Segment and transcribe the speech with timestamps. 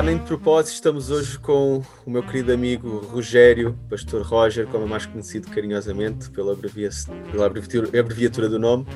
[0.00, 4.86] Olá, nem de propósito, estamos hoje com o meu querido amigo Rogério, Pastor Roger, como
[4.86, 8.86] é mais conhecido carinhosamente pela, pela abreviatura, do nome.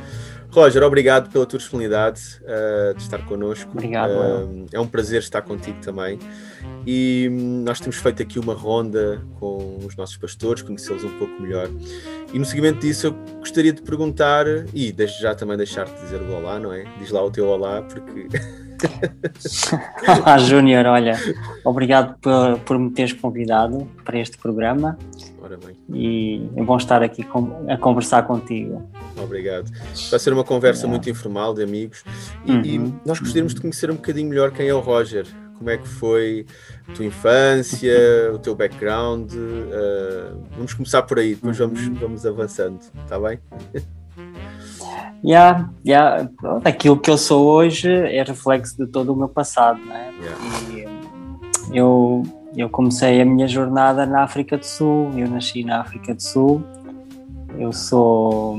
[0.51, 3.71] Roger, obrigado pela tua disponibilidade uh, de estar connosco.
[3.73, 4.13] Obrigado.
[4.13, 6.19] Uh, é um prazer estar contigo também.
[6.87, 11.39] E um, nós temos feito aqui uma ronda com os nossos pastores, conhecê-los um pouco
[11.39, 11.69] melhor.
[12.33, 16.33] E no seguimento disso, eu gostaria de perguntar, e desde já também deixar-te dizer o
[16.33, 16.85] olá, não é?
[16.99, 18.27] Diz lá o teu olá, porque.
[20.07, 20.87] Olá, Júnior.
[20.87, 21.19] Olha,
[21.65, 24.99] obrigado por, por me teres convidado para este programa.
[25.41, 25.77] Ora bem.
[25.93, 28.89] E é bom estar aqui com, a conversar contigo.
[29.23, 29.71] Obrigado.
[30.11, 30.89] Vai ser uma conversa é.
[30.89, 32.03] muito informal de amigos.
[32.47, 32.63] E, uhum.
[32.65, 35.27] e nós gostaríamos de conhecer um bocadinho melhor quem é o Roger.
[35.59, 36.47] Como é que foi
[36.89, 37.95] a tua infância,
[38.35, 39.33] o teu background?
[39.33, 41.95] Uh, vamos começar por aí, depois vamos, uhum.
[41.95, 43.39] vamos avançando, está bem?
[45.25, 46.29] Yeah, yeah.
[46.65, 50.13] Aquilo que eu sou hoje é reflexo de todo o meu passado, né?
[50.21, 50.95] Yeah.
[51.73, 52.23] E eu,
[52.57, 56.63] eu comecei a minha jornada na África do Sul, eu nasci na África do Sul,
[57.59, 58.59] eu sou,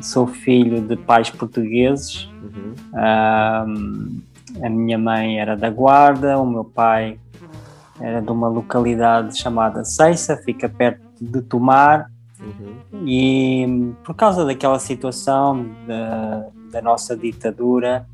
[0.00, 2.74] sou filho de pais portugueses, uhum.
[2.94, 4.22] um,
[4.62, 7.18] a minha mãe era da Guarda, o meu pai
[8.00, 13.06] era de uma localidade chamada Ceissa, fica perto de Tomar, Uhum.
[13.06, 18.06] E por causa daquela situação da, da nossa ditadura,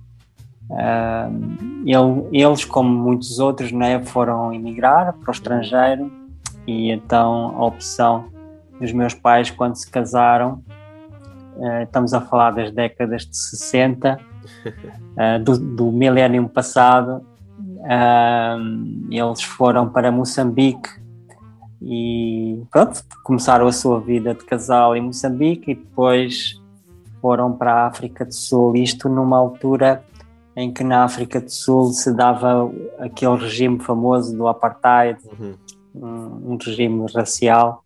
[0.71, 6.11] uh, ele, eles, como muitos outros, né, foram emigrar para o estrangeiro
[6.67, 8.27] e então a opção
[8.81, 10.63] dos meus pais quando se casaram,
[11.57, 14.73] uh, estamos a falar das décadas de 60, uh,
[15.17, 17.27] ah, do, do milénio passado,
[19.11, 21.02] eles foram para Moçambique
[21.85, 26.61] e pronto, começaram a sua vida de casal em Moçambique e depois
[27.21, 30.05] foram para a África do Sul, isto numa altura
[30.55, 35.55] em que na África do Sul se dava aquele regime famoso do apartheid, uhum.
[35.95, 37.85] um, um, regime racial.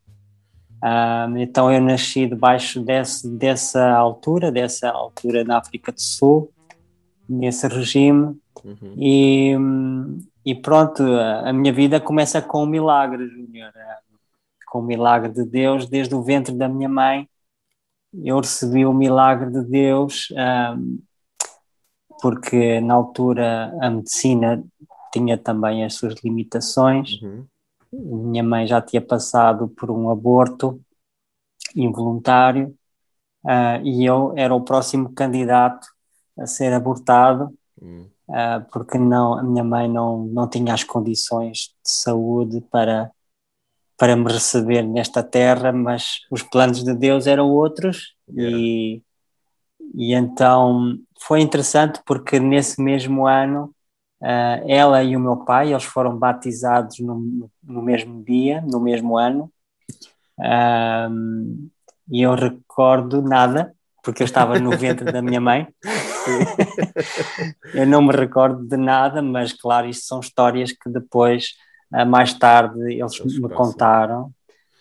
[0.83, 6.51] Um, então eu nasci debaixo desse, dessa altura, dessa altura na África do Sul,
[7.29, 8.95] nesse regime, uhum.
[8.97, 9.57] e,
[10.47, 13.73] e pronto, a minha vida começa com um milagre, Júnior.
[14.69, 17.29] Com o milagre de Deus, desde o ventre da minha mãe,
[18.23, 20.29] eu recebi o milagre de Deus,
[22.23, 24.63] porque na altura a medicina
[25.13, 27.21] tinha também as suas limitações.
[27.21, 27.47] Uhum.
[27.93, 30.81] Minha mãe já tinha passado por um aborto
[31.75, 32.73] involuntário
[33.45, 35.89] uh, e eu era o próximo candidato
[36.39, 37.53] a ser abortado.
[37.83, 43.11] Uhum uh, porque não, a minha mãe não, não tinha as condições de saúde para,
[43.97, 48.57] para me receber nesta terra, mas os planos de Deus eram outros yeah.
[48.57, 49.03] e,
[49.95, 53.75] e então foi interessante porque nesse mesmo ano
[54.21, 59.17] uh, ela e o meu pai, eles foram batizados no, no mesmo dia, no mesmo
[59.17, 59.51] ano,
[60.39, 61.69] uh,
[62.11, 65.67] e eu recordo nada, porque eu estava no ventre da minha mãe.
[67.75, 71.55] eu não me recordo de nada, mas claro, isto são histórias que depois,
[71.93, 74.31] ah, mais tarde, eles me contaram.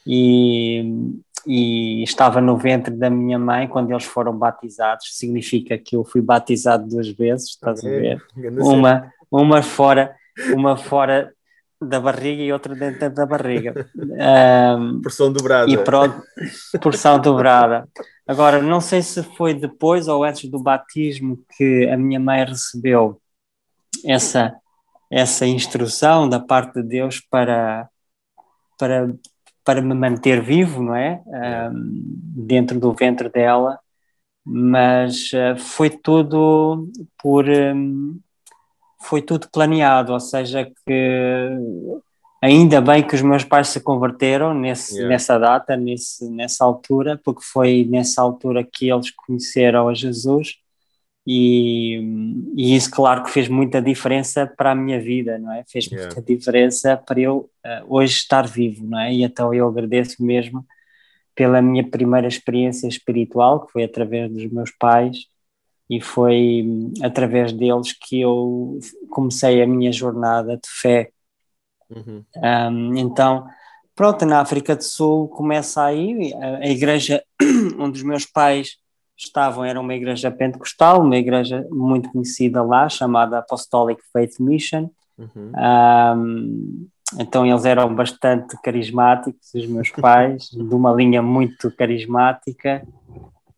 [0.07, 1.11] E,
[1.47, 5.17] e estava no ventre da minha mãe quando eles foram batizados.
[5.17, 7.95] Significa que eu fui batizado duas vezes, estás okay.
[7.95, 8.25] a ver?
[8.61, 10.15] Uma, uma fora,
[10.53, 11.34] uma fora
[11.81, 13.73] da barriga e outra dentro da barriga.
[14.77, 15.69] Um, porção dobrada.
[15.69, 16.21] E pronto,
[16.81, 17.87] porção dobrada.
[18.25, 23.21] Agora, não sei se foi depois ou antes do batismo que a minha mãe recebeu
[24.05, 24.55] essa,
[25.11, 27.89] essa instrução da parte de Deus para,
[28.79, 29.13] para,
[29.63, 31.21] para me manter vivo, não é?
[31.27, 32.03] Um,
[32.45, 33.79] dentro do ventre dela,
[34.45, 37.47] mas uh, foi tudo por.
[37.49, 38.19] Um,
[39.05, 41.49] foi tudo planeado, ou seja, que
[42.41, 45.09] ainda bem que os meus pais se converteram nesse, yeah.
[45.09, 50.55] nessa data, nesse, nessa altura, porque foi nessa altura que eles conheceram a Jesus
[51.27, 51.97] e,
[52.55, 55.63] e isso, claro, que fez muita diferença para a minha vida, não é?
[55.67, 56.05] Fez yeah.
[56.05, 59.11] muita diferença para eu uh, hoje estar vivo, não é?
[59.11, 60.63] E então eu agradeço mesmo
[61.33, 65.27] pela minha primeira experiência espiritual, que foi através dos meus pais
[65.89, 66.65] e foi
[67.01, 68.79] através deles que eu
[69.09, 71.11] comecei a minha jornada de fé.
[71.89, 72.23] Uhum.
[72.35, 73.45] Um, então,
[73.95, 77.23] pronto, na África do Sul começa aí, a, a, igreja
[77.79, 78.77] onde os meus pais
[79.15, 84.89] estavam era uma igreja pentecostal, uma igreja muito conhecida lá, chamada Apostolic Faith Mission.
[85.17, 85.51] Uhum.
[85.55, 86.87] Um,
[87.19, 92.85] então eles eram bastante carismáticos, os meus pais, de uma linha muito carismática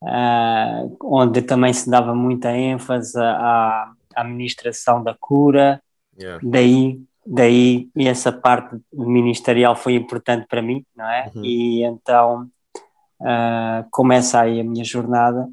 [0.02, 5.82] uh, onde também se dava muita ênfase à, à administração da cura.
[6.20, 6.40] Yeah.
[6.44, 11.30] Daí daí essa parte ministerial foi importante para mim, não é?
[11.36, 11.44] Uhum.
[11.44, 12.50] E então
[13.20, 15.50] uh, começa aí a minha jornada.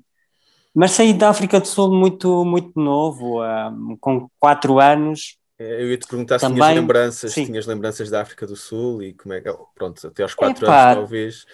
[0.73, 5.96] Mas saí da África do Sul muito, muito novo, uh, com quatro anos, eu ia
[5.96, 7.46] te perguntar se Também, tinhas lembranças, sim.
[7.46, 9.48] tinhas lembranças da África do Sul e como é que.
[9.74, 11.46] Pronto, até aos 4 Epá, anos, talvez.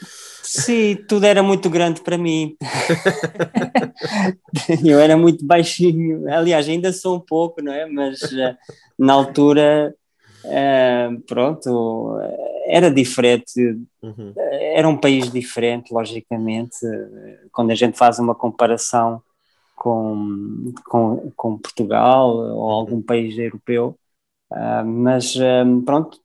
[0.43, 2.57] Sim, tudo era muito grande para mim.
[4.85, 6.33] eu era muito baixinho.
[6.33, 7.85] Aliás, ainda sou um pouco, não é?
[7.85, 8.57] Mas uh,
[8.99, 9.95] na altura,
[10.45, 12.19] uh, pronto,
[12.67, 13.77] era diferente.
[14.03, 14.33] Uhum.
[14.37, 16.79] Era um país diferente, logicamente.
[17.53, 19.23] Quando a gente faz uma comparação
[19.81, 22.71] com, com, com Portugal ou uhum.
[22.71, 23.97] algum país europeu,
[24.53, 26.19] uh, mas um, pronto,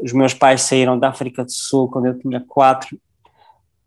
[0.00, 2.96] os meus pais saíram da África do Sul quando eu tinha quatro,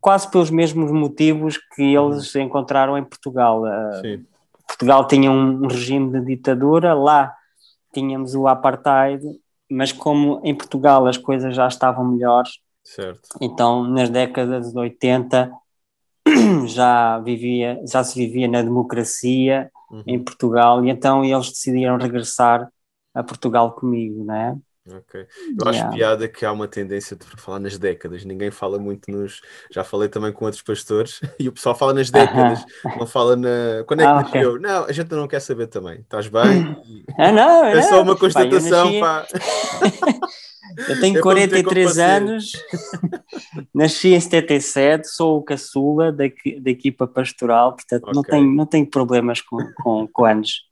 [0.02, 2.12] quase pelos mesmos motivos que uhum.
[2.12, 3.64] eles encontraram em Portugal.
[3.64, 4.22] Uh,
[4.68, 7.34] Portugal tinha um, um regime de ditadura, lá
[7.94, 9.24] tínhamos o apartheid,
[9.70, 13.30] mas como em Portugal as coisas já estavam melhores, certo.
[13.40, 15.54] então nas décadas de 80
[16.68, 20.04] já vivia, já se vivia na democracia uhum.
[20.06, 22.70] em Portugal e então eles decidiram regressar
[23.14, 24.56] a Portugal comigo, não é?
[24.90, 25.28] Ok.
[25.60, 25.96] Eu acho yeah.
[25.96, 28.26] piada que há uma tendência de falar nas décadas.
[28.26, 29.42] Ninguém fala muito nos.
[29.70, 33.00] Já falei também com outros pastores e o pessoal fala nas décadas, uh -huh.
[33.00, 33.84] não fala na.
[33.86, 34.50] Quando é que ah, nasceu?
[34.54, 34.62] Okay.
[34.62, 36.00] Não, a gente não quer saber também.
[36.00, 36.76] Estás bem?
[37.18, 38.92] Ah, não, é só uma constatação.
[39.00, 39.38] Nasci...
[40.88, 42.52] eu tenho é 43 anos,
[43.74, 46.26] nasci em 77, sou o caçula da,
[46.60, 48.14] da equipa pastoral, portanto okay.
[48.16, 50.70] não, tenho, não tenho problemas com, com, com anos.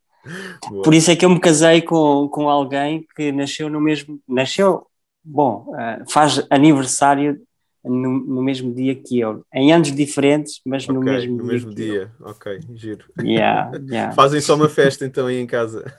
[0.70, 0.84] Boa.
[0.84, 4.20] Por isso é que eu me casei com, com alguém que nasceu no mesmo.
[4.28, 4.86] Nasceu,
[5.24, 7.42] bom, uh, faz aniversário
[7.84, 11.52] no, no, mesmo dia que eu, em anos diferentes, mas okay, no mesmo no dia.
[11.52, 13.06] mesmo dia, ok, giro.
[13.22, 14.14] Yeah, yeah.
[14.14, 15.92] Fazem só uma festa então aí em casa.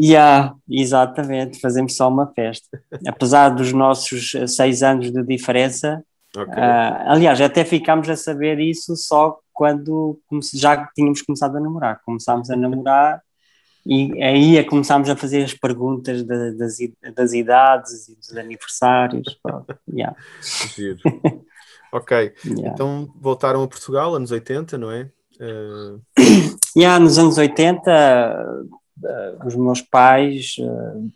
[0.00, 2.82] Yeah, exatamente, fazemos só uma festa.
[3.06, 6.04] Apesar dos nossos seis anos de diferença,
[6.36, 6.52] okay.
[6.52, 10.20] uh, aliás, até ficámos a saber isso só quando
[10.52, 12.00] já tínhamos começado a namorar.
[12.04, 13.22] Começámos a namorar
[13.86, 16.76] e aí é começámos a fazer as perguntas das,
[17.14, 19.38] das idades e dos aniversários.
[19.92, 20.16] yeah.
[20.74, 20.98] Giro.
[21.92, 22.72] ok, yeah.
[22.72, 25.10] então voltaram a Portugal, anos 80, não é?
[25.34, 26.00] Uh...
[26.76, 28.68] Yeah, nos anos 80, uh,
[29.44, 31.10] os meus pais, uh,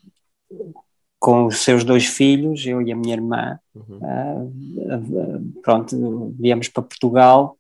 [1.19, 5.53] com os seus dois filhos, eu e a minha irmã, uhum.
[5.63, 7.57] pronto, viemos para Portugal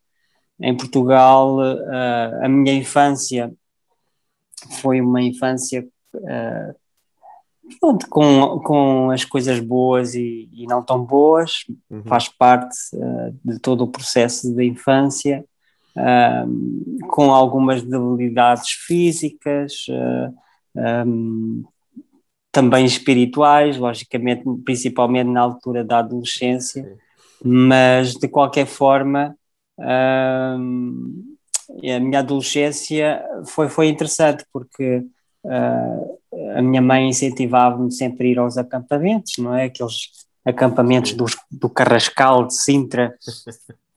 [0.61, 1.59] em Portugal,
[2.41, 3.53] a minha infância
[4.81, 6.75] foi uma infância uh,
[8.09, 12.03] com, com as coisas boas e, e não tão boas, uhum.
[12.05, 12.77] faz parte
[13.45, 15.45] de todo o processo da infância,
[17.09, 19.87] com algumas debilidades físicas,
[21.07, 21.65] um,
[22.53, 26.97] também espirituais, logicamente, principalmente na altura da adolescência,
[27.45, 29.37] mas de qualquer forma
[29.79, 31.37] Uh,
[31.95, 35.05] a minha adolescência foi, foi interessante porque
[35.45, 36.19] uh,
[36.57, 39.67] a minha mãe incentivava-me sempre a ir aos acampamentos, não é?
[39.67, 43.15] Aqueles acampamentos do, do Carrascal de Sintra.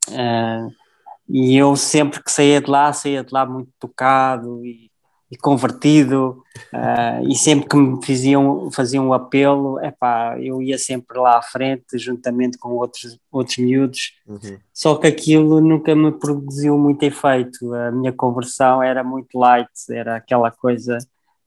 [0.10, 0.72] Uh,
[1.32, 4.92] e eu sempre que saía de lá, saía de lá muito tocado e
[5.32, 11.18] e convertido, uh, e sempre que me faziam, faziam um apelo, epá, eu ia sempre
[11.18, 14.58] lá à frente, juntamente com outros, outros miúdos, uhum.
[14.74, 20.18] só que aquilo nunca me produziu muito efeito, a minha conversão era muito light, era
[20.18, 20.98] aquela coisa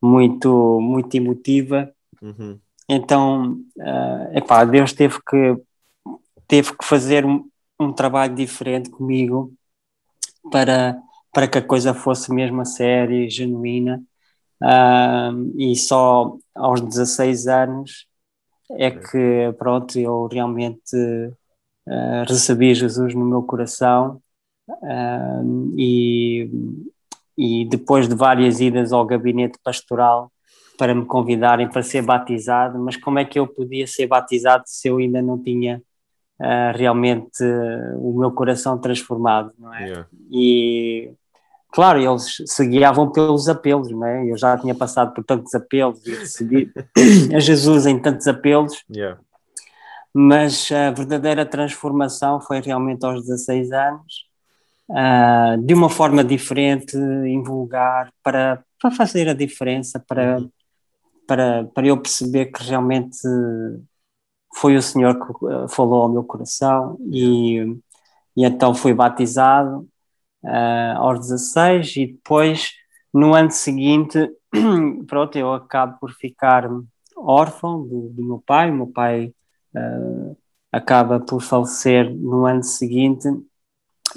[0.00, 2.58] muito, muito emotiva, uhum.
[2.88, 5.58] então, uh, epá, Deus teve que,
[6.48, 7.46] teve que fazer um,
[7.78, 9.52] um trabalho diferente comigo
[10.50, 11.00] para
[11.34, 14.00] para que a coisa fosse mesmo a séria e genuína.
[14.62, 18.06] Uh, e só aos 16 anos
[18.70, 24.22] é que, pronto, eu realmente uh, recebi Jesus no meu coração
[24.68, 26.48] uh, e,
[27.36, 30.30] e depois de várias idas ao gabinete pastoral
[30.78, 34.88] para me convidarem para ser batizado, mas como é que eu podia ser batizado se
[34.88, 35.82] eu ainda não tinha
[36.40, 37.44] uh, realmente
[37.98, 39.84] o meu coração transformado, não é?
[39.84, 40.06] Yeah.
[40.30, 41.14] E
[41.74, 44.30] Claro, eles se guiavam pelos apelos, não é?
[44.30, 46.72] Eu já tinha passado por tantos apelos e recebi
[47.34, 49.18] a Jesus em tantos apelos, yeah.
[50.14, 54.24] mas a verdadeira transformação foi realmente aos 16 anos,
[54.88, 60.50] uh, de uma forma diferente, invulgar, para, para fazer a diferença, para, uhum.
[61.26, 63.18] para, para eu perceber que realmente
[64.54, 67.58] foi o Senhor que ah, falou ao meu coração e,
[68.37, 69.88] e então fui batizado
[70.44, 72.73] uh, aos 16 e depois
[73.12, 74.30] no ano seguinte
[75.06, 76.68] pronto, eu acabo por ficar
[77.16, 78.70] órfão do, do meu pai.
[78.70, 79.32] O meu pai
[79.75, 80.37] uh,
[80.70, 83.28] acaba por falecer no ano seguinte,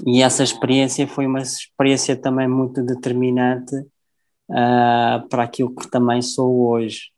[0.06, 6.68] e essa experiência foi uma experiência também muito determinante uh, para aquilo que também sou
[6.68, 7.12] hoje,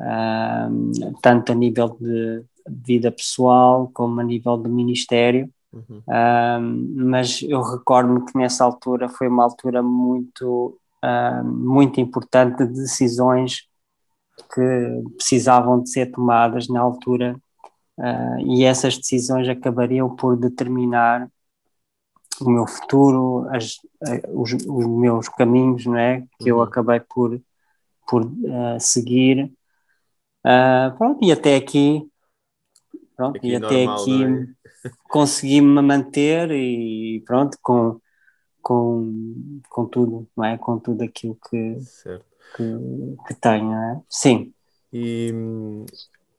[0.00, 5.50] uh, tanto a nível de vida pessoal como a nível do ministério.
[5.72, 6.02] Uhum.
[6.06, 10.78] Uh, mas eu recordo-me que nessa altura foi uma altura muito,
[11.44, 13.68] muito importante de decisões
[14.52, 17.36] que precisavam de ser tomadas na altura
[17.98, 21.28] uh, e essas decisões acabariam por determinar
[22.40, 26.24] o meu futuro, as, uh, os, os, meus caminhos, não é?
[26.38, 26.58] Que uhum.
[26.58, 27.40] eu acabei por,
[28.08, 29.52] por uh, seguir.
[30.98, 32.06] pronto, e até aqui,
[33.16, 34.90] pronto, aqui e até normal, aqui é?
[35.08, 38.00] consegui-me manter e pronto, com,
[38.62, 40.58] com, com tudo, não é?
[40.58, 41.76] Com tudo aquilo que,
[42.56, 44.00] que, que tenho, é?
[44.08, 44.52] Sim.
[44.92, 45.32] E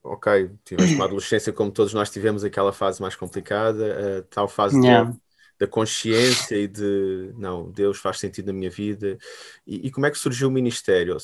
[0.05, 4.79] ok, tiveste uma adolescência como todos nós tivemos, aquela fase mais complicada, a tal fase
[4.79, 5.10] yeah.
[5.10, 5.17] de,
[5.60, 9.17] da consciência e de não, Deus faz sentido na minha vida.
[9.65, 11.17] E, e, como é que surgiu o ministério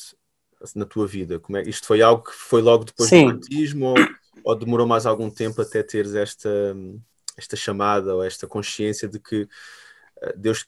[0.75, 1.39] na tua vida?
[1.39, 3.27] Como é, isto foi algo que foi logo depois Sim.
[3.27, 3.95] do batismo ou,
[4.43, 6.75] ou, demorou mais algum tempo até teres esta,
[7.37, 9.47] esta chamada ou esta consciência de que
[10.21, 10.65] eh, Deus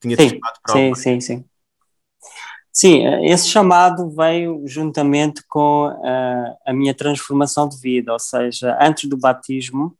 [0.00, 0.96] tinha te chamado para sim, algo?
[0.96, 1.44] Sim, sim, sim.
[2.76, 9.08] Sim, esse chamado veio juntamente com uh, a minha transformação de vida, ou seja, antes
[9.08, 9.96] do batismo,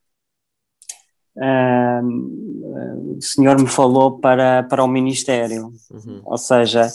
[1.37, 6.20] uh, o Senhor me falou para, para o ministério, uhum.
[6.25, 6.90] ou seja,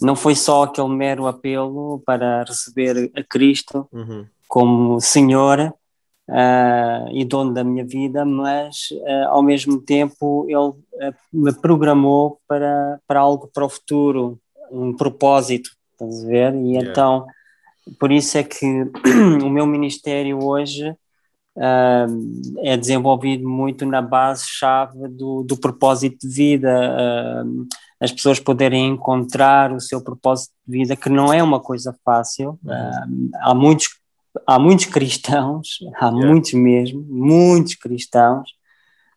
[0.00, 4.26] não foi só aquele mero apelo para receber a Cristo uhum.
[4.48, 5.72] Como Senhor
[6.28, 8.88] uh, e dono da minha vida, mas
[9.28, 14.40] ao mesmo tempo Ele me programou para, para algo para o futuro
[14.70, 16.54] um propósito, estás a ver?
[16.54, 16.90] E yeah.
[16.90, 17.26] então,
[17.98, 18.66] por isso é que
[19.42, 27.44] o meu ministério hoje uh, é desenvolvido muito na base-chave do, do propósito de vida,
[27.44, 27.66] uh,
[28.00, 32.58] as pessoas poderem encontrar o seu propósito de vida, que não é uma coisa fácil.
[32.64, 33.97] Uh, há muitos
[34.46, 36.26] há muitos cristãos, há yeah.
[36.26, 38.50] muitos mesmo, muitos cristãos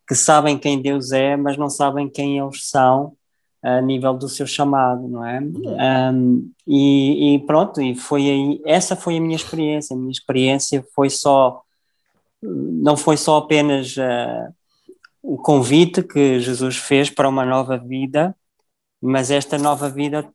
[0.06, 3.16] que sabem quem Deus é, mas não sabem quem eles são
[3.62, 5.40] a nível do seu chamado, não é?
[5.40, 9.94] Um, e, e, pronto, e foi aí, essa foi a minha experiência.
[9.94, 11.62] A minha experiência foi só,
[12.42, 14.52] não foi só apenas uh,
[15.22, 18.34] o convite que Jesus fez para uma nova vida,
[19.00, 20.28] mas esta nova vida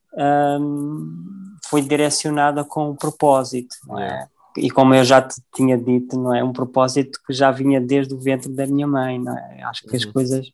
[0.62, 4.27] um, foi direcionada com um propósito, não é?
[4.57, 6.43] E como eu já te tinha dito, não é?
[6.43, 9.63] Um propósito que já vinha desde o ventre da minha mãe, não é?
[9.63, 9.95] Acho que uhum.
[9.95, 10.51] as coisas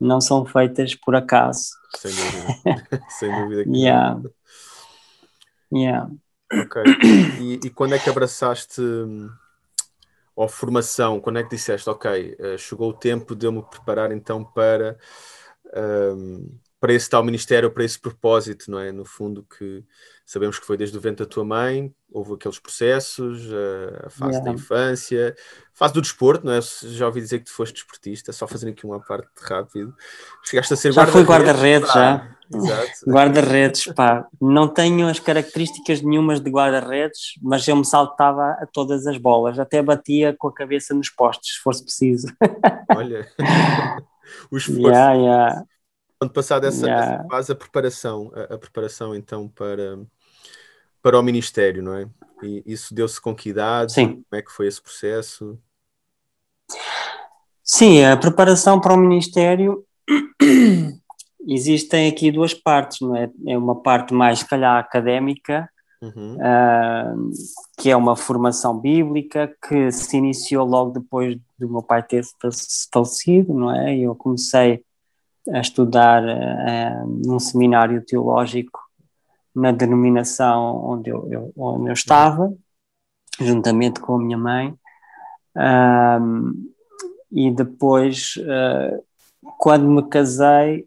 [0.00, 1.70] não são feitas por acaso.
[1.96, 3.02] Sem dúvida.
[3.08, 3.64] Sem dúvida.
[3.64, 4.22] Que yeah.
[5.72, 6.10] Yeah.
[6.52, 6.82] Ok.
[7.40, 8.82] E, e, quando é que abraçaste
[10.38, 11.20] a formação?
[11.20, 14.98] Quando é que disseste, ok, uh, chegou o tempo de eu me preparar então para,
[15.74, 16.48] um,
[16.84, 18.92] para esse tal ministério, para esse propósito, não é?
[18.92, 19.82] No fundo, que
[20.26, 23.48] sabemos que foi desde o vento da tua mãe, houve aqueles processos,
[24.04, 24.44] a fase yeah.
[24.44, 25.34] da infância,
[25.74, 26.60] a fase do desporto, não é?
[26.60, 29.94] Já ouvi dizer que tu foste desportista, só fazendo aqui uma parte rápido.
[30.44, 31.88] Chegaste a ser já guarda-redes.
[31.88, 33.04] Já fui guarda-redes, já.
[33.10, 34.28] Guarda-redes, pá.
[34.38, 39.58] Não tenho as características nenhumas de guarda-redes, mas eu me saltava a todas as bolas,
[39.58, 42.26] até batia com a cabeça nos postes, se fosse preciso.
[42.94, 43.26] Olha,
[44.52, 44.82] o esforço.
[44.82, 45.64] Yeah, yeah.
[46.24, 47.14] Quando passada essa, yeah.
[47.14, 49.98] essa fase, a preparação, a, a preparação então para
[51.02, 52.08] para o Ministério, não é?
[52.42, 53.92] E isso deu-se com que idade?
[53.92, 54.08] Sim.
[54.08, 55.58] Como é que foi esse processo?
[57.62, 59.84] Sim, a preparação para o Ministério
[61.46, 63.30] existem aqui duas partes, não é?
[63.46, 65.68] É uma parte mais, se calhar, académica,
[66.00, 66.36] uhum.
[66.36, 67.30] uh,
[67.78, 72.24] que é uma formação bíblica que se iniciou logo depois do meu pai ter
[72.90, 73.94] falecido, não é?
[73.94, 74.82] Eu comecei
[75.52, 78.80] a estudar uh, num seminário teológico
[79.54, 82.52] na denominação onde eu, eu, onde eu estava,
[83.40, 84.74] juntamente com a minha mãe.
[85.56, 86.72] Um,
[87.30, 89.04] e depois, uh,
[89.58, 90.86] quando me casei,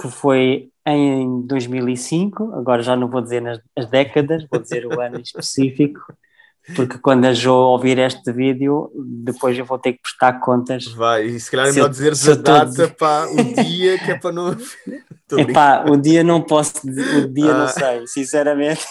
[0.00, 5.00] que foi em 2005, agora já não vou dizer nas, as décadas, vou dizer o
[5.00, 6.00] ano específico,
[6.74, 8.90] porque quando a Jo ouvir este vídeo,
[9.24, 10.86] depois eu vou ter que prestar contas.
[10.86, 14.32] Vai, e se calhar é melhor dizeres a data, pá, o dia, que é para
[14.32, 14.56] não.
[15.38, 17.58] Epá, o dia não posso, o dia ah.
[17.58, 18.84] não sei, sinceramente.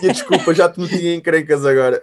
[0.00, 2.00] Desculpa, já te meti em crencas agora.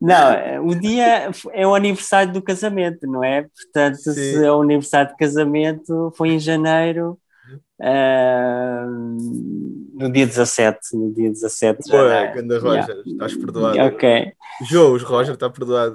[0.00, 3.42] Não, o dia é o aniversário do casamento, não é?
[3.42, 4.14] Portanto, Sim.
[4.14, 7.18] se é o aniversário de casamento foi em janeiro,
[7.80, 8.86] Uh,
[9.94, 11.92] no dia 17, no dia 17.
[11.92, 13.10] Ué, Ganda Roger, yeah.
[13.10, 13.78] estás perdoado.
[13.80, 14.32] Ok.
[14.62, 15.94] Joe, Roger está perdoado.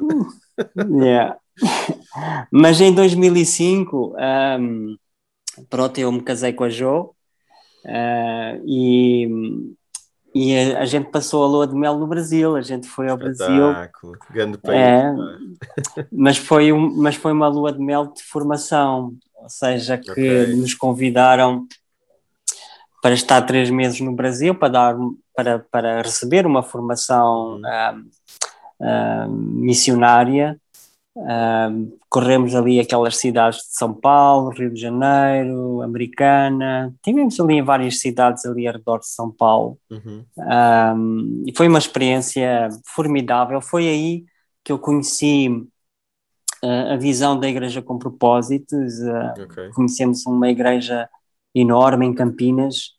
[1.01, 1.37] yeah.
[2.51, 4.15] Mas em 2005,
[4.59, 4.95] um,
[5.69, 7.15] pronto, eu me casei com a Jo
[7.85, 9.27] uh, e,
[10.33, 13.17] e a, a, gente passou a lua de mel no Brasil, a gente foi ao
[13.17, 13.73] Brasil.
[14.31, 14.77] Grande país.
[14.77, 15.13] É,
[16.11, 19.15] mas, foi um, mas foi uma lua de mel de formação,
[19.45, 20.55] ou seja, que okay.
[20.55, 21.67] nos convidaram
[22.99, 24.97] para estar três meses no Brasil, para, dar,
[25.35, 27.99] para, para receber uma formação uh,
[28.81, 30.59] uh, missionária
[31.17, 37.63] Uh, corremos ali aquelas cidades de São Paulo, Rio de Janeiro, Americana, tivemos ali em
[37.63, 40.25] várias cidades ali ao redor de São Paulo uhum.
[41.47, 43.61] e foi uma experiência formidável.
[43.61, 44.25] Foi aí
[44.61, 45.65] que eu conheci
[46.93, 48.99] a visão da Igreja com Propósitos.
[48.99, 49.69] Uh, okay.
[49.71, 51.09] Conhecemos uma igreja
[51.53, 52.95] enorme em Campinas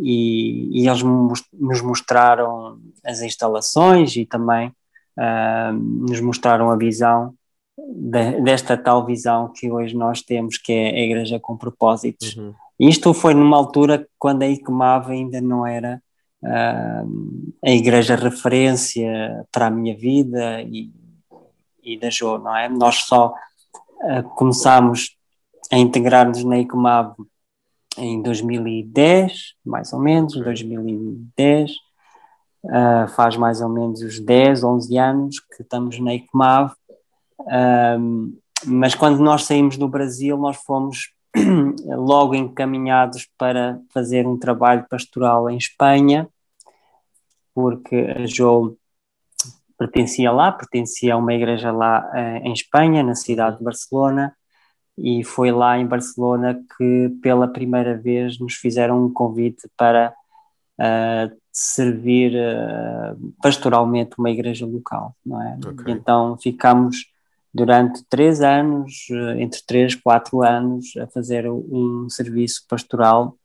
[0.00, 4.72] e, e, eles nos mostraram as instalações e também
[5.18, 7.34] uh, nos mostraram a visão
[7.76, 12.36] de, desta tal visão que hoje nós temos, que é a Igreja com propósitos.
[12.36, 12.54] Uhum.
[12.78, 16.02] Isto foi numa altura quando a ICMAV ainda não era
[16.42, 20.90] uh, a igreja referência para a minha vida e,
[21.84, 22.68] e da Jo, não é?
[22.68, 23.34] Nós só
[24.02, 25.16] uh, começámos
[25.72, 27.14] a integrar-nos na ICMAV
[27.96, 31.72] em 2010, mais ou menos, 2010,
[32.66, 36.72] Uh, faz mais ou menos os 10, 11 anos que estamos na ICMAV,
[37.40, 38.32] uh,
[38.66, 41.12] mas quando nós saímos do Brasil, nós fomos
[41.84, 46.26] logo encaminhados para fazer um trabalho pastoral em Espanha,
[47.54, 48.78] porque a Jo
[49.84, 54.34] pertencia lá, pertencia a uma igreja lá uh, em Espanha, na cidade de Barcelona,
[54.96, 60.14] e foi lá em Barcelona que pela primeira vez nos fizeram um convite para
[60.80, 65.58] uh, servir uh, pastoralmente uma igreja local, não é?
[65.66, 65.92] Okay.
[65.92, 67.06] Então ficamos
[67.52, 69.06] durante três anos,
[69.38, 73.36] entre três, quatro anos, a fazer um serviço pastoral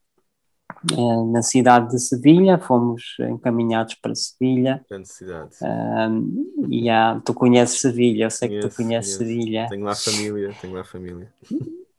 [0.93, 4.83] uh, na cidade de Sevilha, fomos encaminhados para Sevilha.
[4.89, 5.55] Grande cidade.
[6.69, 9.35] e yeah, tu conheces Sevilha, eu sei conheço, que tu conheces conheço.
[9.39, 9.67] Sevilha.
[9.69, 11.27] Tenho lá família, tenho lá família.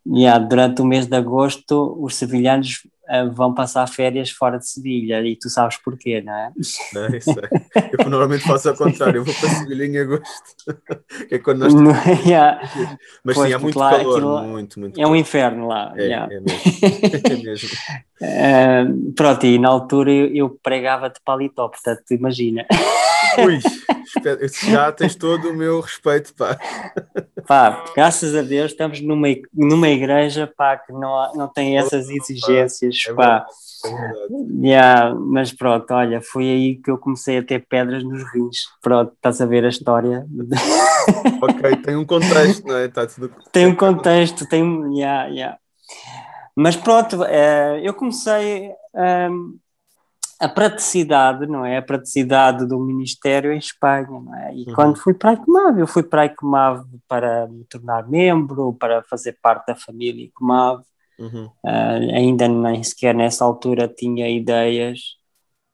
[0.06, 2.99] Yeah, durante o mês de agosto, os sevilhanos uh,
[3.32, 6.52] vão passar férias fora de Sevilha e tu sabes porquê, não é?
[6.94, 7.48] Não, isso é.
[7.98, 10.24] Eu normalmente faço ao contrário, eu vou para Sevilha em agosto,
[11.28, 12.24] que é quando nós temos...
[12.24, 12.60] yeah.
[13.24, 15.92] Mas pois, sim, há muito lá, calor, muito, muito É um inferno lá.
[15.96, 16.34] É, yeah.
[16.34, 16.68] é mesmo.
[17.30, 17.68] É mesmo.
[18.20, 22.66] Uh, pronto, e na altura eu, eu pregava de paletó, portanto, imagina.
[23.38, 23.60] Ui,
[24.70, 26.58] já tens todo o meu respeito, pá.
[27.46, 32.96] Pá, graças a Deus estamos numa, numa igreja, pá, que não, não tem essas exigências,
[33.08, 33.46] é pá.
[33.84, 38.58] É yeah, mas pronto, olha, foi aí que eu comecei a ter pedras nos rins.
[38.82, 40.26] Pronto, estás a ver a história.
[41.40, 42.88] ok, tem um contexto, não é?
[42.88, 43.32] Tá tudo...
[43.52, 44.62] Tem um contexto, tem.
[44.98, 45.58] Yeah, yeah.
[46.54, 48.70] Mas pronto, eh, eu comecei.
[48.94, 49.58] Um,
[50.40, 51.76] a praticidade, não é?
[51.76, 54.54] A praticidade do Ministério em Espanha, não é?
[54.54, 54.74] E uhum.
[54.74, 59.02] quando fui para a ICMAV, eu fui para a ICMAV para me tornar membro, para
[59.02, 60.82] fazer parte da família ICMAV.
[61.18, 61.44] Uhum.
[61.62, 65.18] Uh, ainda nem sequer nessa altura tinha ideias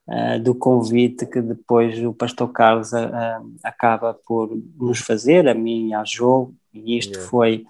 [0.08, 5.90] uh, do convite que depois o pastor Carlos uh, acaba por nos fazer, a mim
[5.90, 7.30] e a Jo, e isto yeah.
[7.30, 7.64] foi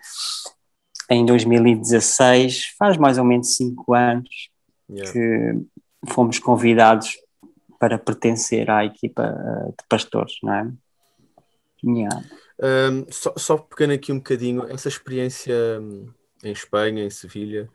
[1.10, 4.48] em 2016, faz mais ou menos cinco anos
[4.88, 5.12] yeah.
[5.12, 5.75] que
[6.06, 7.16] fomos convidados
[7.78, 10.72] para pertencer à equipa eh, de pastores, não é?
[11.84, 12.22] Yeah.
[12.58, 16.08] Um, só, só pegando aqui um bocadinho, essa experiência hum,
[16.42, 17.68] em Espanha, em Sevilha,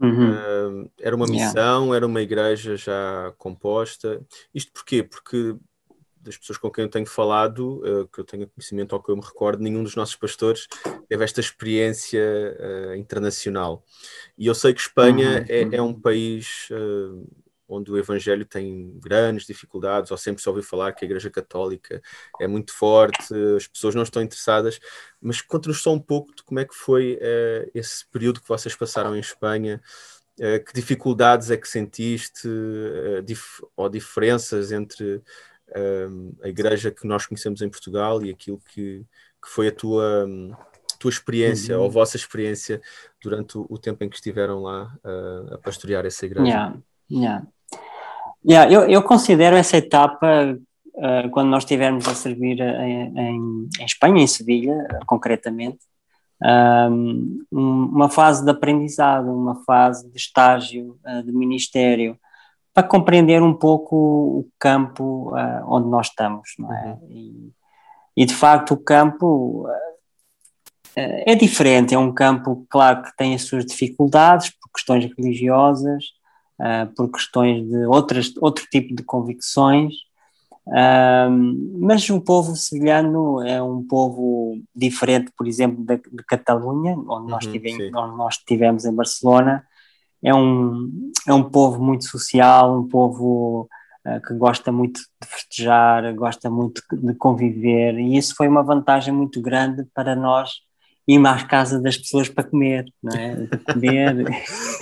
[0.00, 0.32] uhum.
[0.32, 1.96] um, era uma missão, yeah.
[1.96, 4.20] era uma igreja já composta.
[4.54, 5.02] Isto porquê?
[5.02, 5.56] Porque
[6.24, 9.16] das pessoas com quem eu tenho falado, uh, que eu tenho conhecimento ou que eu
[9.16, 10.66] me recordo, nenhum dos nossos pastores
[11.06, 12.22] teve esta experiência
[12.58, 13.84] uh, internacional.
[14.38, 15.46] E eu sei que Espanha uhum.
[15.48, 17.28] é, é, um país uh,
[17.68, 22.02] onde o Evangelho tem grandes dificuldades, ou sempre se ouviu falar que a Igreja Católica
[22.40, 24.78] é muito forte, as pessoas não estão interessadas,
[25.20, 28.74] mas conta-nos só um pouco de como é que foi uh, esse período que vocês
[28.74, 29.80] passaram em Espanha,
[30.38, 35.22] uh, que dificuldades é que sentiste, uh, dif ou diferenças entre
[36.42, 39.04] a Igreja que nós conhecemos em Portugal e aquilo que,
[39.42, 40.26] que foi a tua.
[40.26, 40.54] Um,
[40.96, 41.82] tua experiência uhum.
[41.82, 42.80] ou a vossa experiência
[43.22, 44.96] durante o, o, tempo em que estiveram lá
[45.52, 46.48] a pastorear essa igreja?
[46.48, 46.82] Yeah,
[47.14, 47.46] yeah.
[48.46, 50.58] Yeah, eu, eu considero essa etapa
[50.94, 55.78] uh, quando nós estivermos a servir em, em, em, Espanha, em Sevilha, concretamente,
[56.42, 62.18] um, uma fase de aprendizado, uma fase de estágio uh, de ministério,
[62.74, 66.86] para compreender um pouco o campo uh, onde nós estamos, não é?
[66.86, 67.08] Uhum.
[67.08, 67.52] E,
[68.16, 69.66] e, de facto o campo
[70.96, 76.04] é diferente, é um campo, claro, que tem as suas dificuldades por questões religiosas,
[76.96, 79.94] por questões de outras, outro tipo de convicções,
[81.80, 87.44] mas o povo sevilhano é um povo diferente, por exemplo, de, de Catalunha, onde, nós
[87.44, 89.64] uhum, tivemos, onde nós estivemos em Barcelona.
[90.22, 93.68] É um, é um povo muito social, um povo
[94.06, 99.12] uh, que gosta muito de festejar, gosta muito de conviver, e isso foi uma vantagem
[99.12, 100.63] muito grande para nós
[101.06, 103.46] ir às casas das pessoas para comer, não é?
[103.72, 104.24] Comer.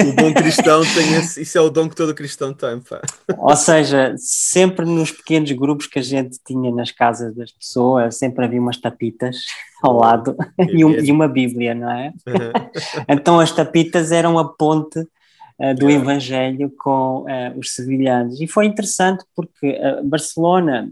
[0.00, 3.00] o dom cristão tem esse, isso é o dom que todo cristão tem, pá.
[3.38, 8.44] Ou seja, sempre nos pequenos grupos que a gente tinha nas casas das pessoas, sempre
[8.44, 9.36] havia umas tapitas
[9.82, 12.12] ao lado e, um, e, uma Bíblia, não é?
[13.08, 18.40] então as tapitas eram a ponte uh, do Evangelho com uh, os sevilhanos.
[18.40, 20.88] E foi interessante porque uh, Barcelona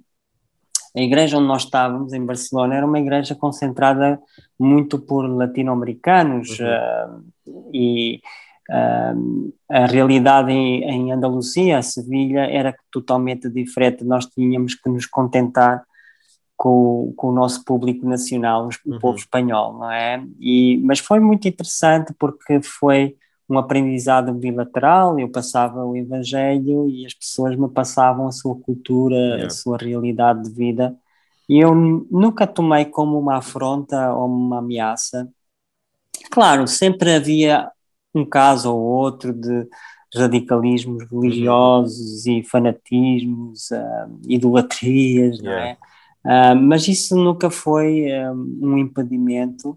[0.96, 4.20] a igreja onde nós estávamos, em Barcelona, era uma igreja concentrada
[4.59, 7.24] muito por latino-americanos uhum.
[7.46, 8.20] uh, e
[8.70, 14.05] uh, a realidade em, em Andalucia, a Sevilha, era totalmente diferente.
[14.05, 15.85] Nós tínhamos que nos contentar
[16.57, 18.98] com, com o nosso público nacional, o uhum.
[18.98, 20.22] povo espanhol, não é?
[20.38, 23.16] E, mas foi muito interessante porque foi
[23.51, 29.17] um aprendizado bilateral, eu passava o Evangelho e as pessoas me passavam a sua cultura,
[29.17, 29.47] yeah.
[29.47, 30.97] a sua realidade de vida,
[31.49, 35.29] e eu nunca tomei como uma afronta ou uma ameaça.
[36.31, 37.69] Claro, sempre havia
[38.15, 39.67] um caso ou outro de
[40.15, 42.33] radicalismos religiosos uhum.
[42.39, 45.43] e fanatismos, uh, idolatrias, yeah.
[45.43, 45.77] não é?
[46.23, 49.77] Uh, mas isso nunca foi um, um impedimento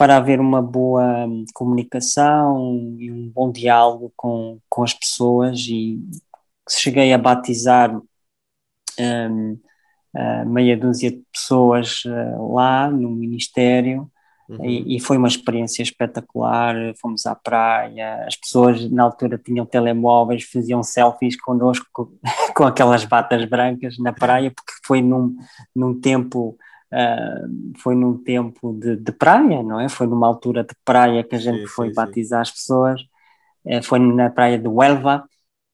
[0.00, 6.00] para haver uma boa comunicação e um bom diálogo com, com as pessoas e
[6.70, 7.94] cheguei a batizar
[8.98, 9.58] um,
[10.46, 14.10] meia dúzia de pessoas uh, lá no Ministério
[14.48, 14.64] uhum.
[14.64, 16.74] e, e, foi uma experiência espetacular.
[16.98, 22.10] Fomos à praia, as pessoas na altura tinham telemóveis, faziam selfies connosco com,
[22.56, 25.36] com aquelas batas brancas na praia, porque foi num,
[25.76, 26.56] num tempo
[26.92, 29.88] Uh, foi num tempo de, de, praia, não é?
[29.88, 32.50] Foi numa altura de praia que a gente sim, foi sim, batizar sim.
[32.50, 33.00] as pessoas,
[33.64, 35.24] uh, foi na praia de Huelva,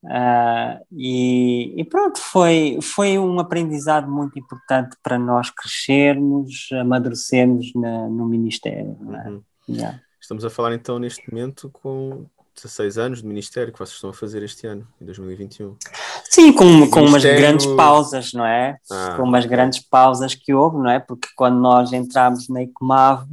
[0.05, 8.09] uh, e, e, pronto, foi, foi um aprendizado muito importante para nós crescermos, amadurecermos na,
[8.09, 8.97] no Ministério.
[9.15, 9.31] É?
[9.31, 9.43] Uhum.
[9.69, 10.01] Yeah.
[10.21, 12.27] Estamos a falar então neste momento com
[12.57, 15.77] 16 anos de Ministério que vocês estão a fazer este ano, em 2021.
[16.25, 17.09] Sim, com, com Ministério...
[17.09, 18.79] umas grandes pausas, não é?
[18.91, 20.99] Ah, com umas grandes pausas que houve, não é?
[20.99, 23.29] Porque quando nós entramos na Ecomave,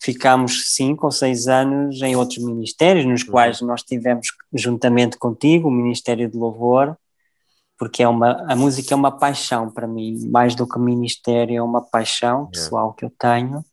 [0.00, 3.30] ficámos cinco ou seis anos em outros ministérios, nos uhum.
[3.30, 6.96] quais nós tivemos, juntamente contigo, o Ministério de Louvor,
[7.78, 11.62] porque é uma, a música é uma paixão para mim, mais do que ministério, é
[11.62, 12.96] uma paixão pessoal yeah.
[12.96, 13.64] que eu tenho.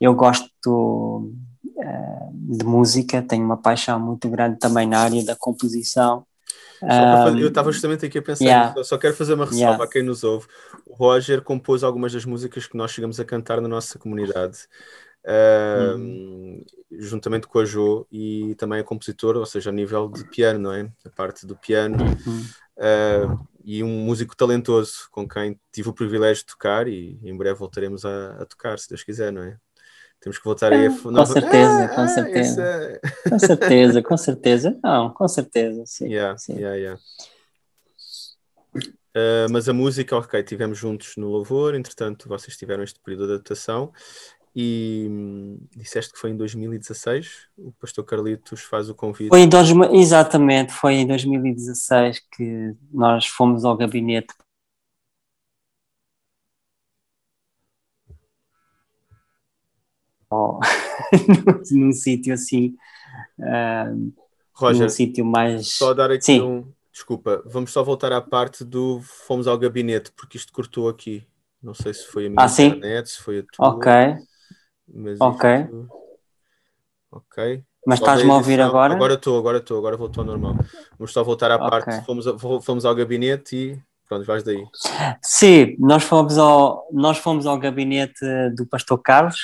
[0.00, 1.32] Eu gosto
[2.32, 6.24] de música, tenho uma paixão muito grande também na área da composição.
[6.80, 8.84] Fazer, eu estava justamente aqui a pensar, yeah.
[8.84, 9.84] só quero fazer uma ressalva yeah.
[9.84, 10.46] a quem nos ouve.
[10.86, 14.58] O Roger compôs algumas das músicas que nós chegamos a cantar na nossa comunidade,
[15.24, 16.64] uh, uhum.
[16.92, 20.72] juntamente com a Jo, e também é compositor, ou seja, a nível de piano, não
[20.72, 20.88] é?
[21.04, 21.96] A parte do piano.
[21.98, 22.44] Uhum.
[22.76, 27.58] Uh, e um músico talentoso com quem tive o privilégio de tocar e em breve
[27.58, 29.58] voltaremos a, a tocar, se Deus quiser, não é?
[30.20, 30.90] Temos que voltar aí a.
[30.90, 32.62] Com certeza, ah, com certeza.
[32.62, 33.00] É...
[33.28, 34.80] Com certeza, com certeza.
[34.82, 36.06] Não, com certeza, sim.
[36.06, 36.54] Yeah, sim.
[36.54, 37.00] Yeah, yeah.
[38.76, 43.32] Uh, mas a música, ok, tivemos juntos no Louvor, entretanto, vocês tiveram este período de
[43.34, 43.92] adaptação
[44.54, 49.28] e hum, disseste que foi em 2016, o pastor Carlitos faz o convite.
[49.28, 54.34] Foi em dois, exatamente, foi em 2016 que nós fomos ao gabinete
[61.70, 62.76] num sítio assim,
[63.38, 64.12] uh,
[64.54, 65.68] Roger, num sítio mais.
[65.68, 66.42] Só dar aqui Sim.
[66.42, 66.72] um.
[66.92, 71.24] Desculpa, vamos só voltar à parte do fomos ao gabinete, porque isto cortou aqui.
[71.62, 73.68] Não sei se foi a minha ah, internet, se foi a tua.
[73.68, 73.92] Ok.
[74.92, 75.50] Mas ok.
[75.60, 75.88] Isto...
[77.10, 77.64] Ok.
[77.86, 78.94] Mas estás-me a ouvir agora?
[78.94, 80.56] Agora estou, agora estou, agora voltou ao normal.
[80.98, 81.70] Vamos só voltar à okay.
[81.70, 82.26] parte, fomos,
[82.62, 84.62] fomos ao gabinete e pronto, vais daí.
[85.22, 88.24] Sim, nós fomos ao, nós fomos ao gabinete
[88.56, 89.38] do pastor Carlos,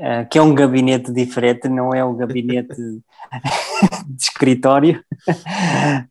[0.00, 2.74] uh, que é um gabinete diferente, não é um gabinete
[4.08, 5.04] de escritório.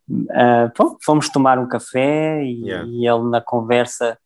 [0.08, 2.88] Uh, bom, fomos tomar um café e, yeah.
[2.88, 4.16] e, ele na conversa,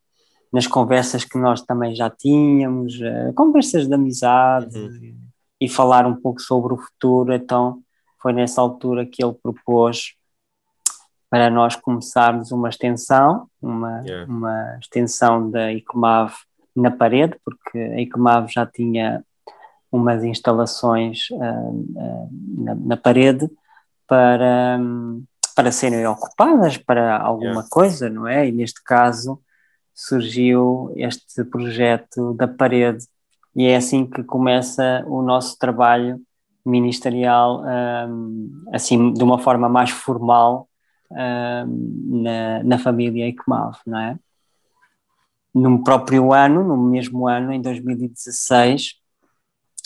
[0.53, 4.79] nas conversas que nós também já tínhamos, uh, conversas de amizade.
[4.79, 5.17] Uhum.
[5.61, 7.33] E, falar um pouco sobre o futuro.
[7.33, 7.81] Então,
[8.21, 10.15] foi nessa altura que ele propôs
[11.31, 14.31] para nós começarmos uma extensão, uma, yeah.
[14.31, 16.35] uma extensão da ICMAV
[16.77, 19.25] na parede, porque a ICMAV já tinha
[19.95, 22.29] umas instalações uh, uh,
[22.59, 23.49] na, na, parede
[24.09, 24.81] para,
[25.55, 27.69] para serem ocupadas para alguma yeah.
[27.71, 28.49] coisa, não é?
[28.49, 29.41] E neste caso
[29.95, 33.07] surgiu este projeto da parede
[33.55, 36.21] e é assim que começa o nosso trabalho
[36.67, 37.63] ministerial,
[38.73, 40.67] assim, de uma forma mais formal,
[41.09, 44.19] na, na família ICMAV, não é?
[45.55, 48.95] No próprio ano, no mesmo ano, em 2016,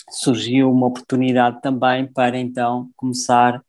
[0.09, 3.63] surgiu uma oportunidade também para então começar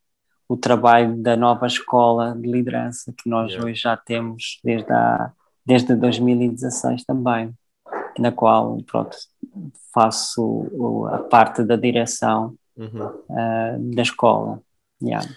[0.49, 3.67] o trabalho da nova escola de liderança que nós yeah.
[3.67, 5.33] hoje já temos desde, a,
[5.65, 7.55] desde 2016 também,
[8.19, 9.17] na qual pronto,
[9.95, 13.07] faço a parte da direção uhum.
[13.07, 14.61] uh, da escola.
[15.03, 15.29] Yeah.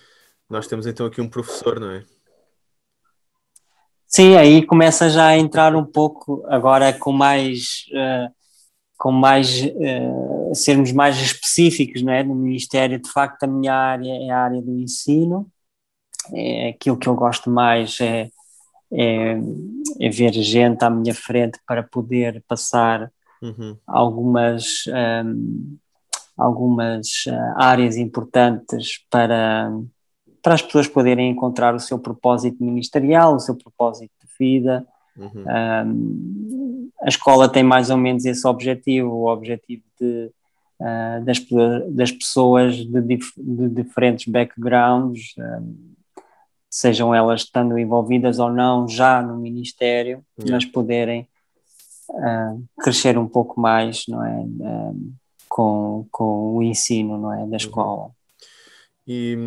[0.50, 2.04] Nós temos então aqui um professor, não é?
[4.08, 8.34] Sim, aí começa já a entrar um pouco agora com mais uh,
[9.04, 12.24] com mais uh, sermos mais específicos, não é?
[12.24, 15.46] No Ministério, de facto, a minha área é a área do ensino.
[16.34, 18.30] É, aquilo que eu gosto mais é,
[18.94, 19.38] é,
[20.00, 23.12] é ver gente à minha frente para poder passar
[23.42, 23.76] uhum.
[23.86, 25.78] algumas um, ehm,
[26.38, 29.70] algumas uh, áreas importantes para
[30.42, 34.88] para as pessoas poderem encontrar o seu propósito ministerial, o seu propósito de vida.
[35.18, 35.44] Uhum.
[35.86, 36.54] Um,
[37.04, 40.32] a escola tem mais ou menos esse objetivo, o objetivo de,
[40.80, 41.46] uh, das,
[41.90, 45.94] das pessoas de, dif de diferentes backgrounds, um,
[46.70, 50.56] sejam elas estando envolvidas ou não já no ministério, yeah.
[50.56, 51.28] mas poderem
[52.10, 55.14] uh, crescer um pouco mais, não é, um,
[55.50, 57.56] com, com o ensino, não é, da uhum.
[57.56, 58.12] escola.
[59.06, 59.38] E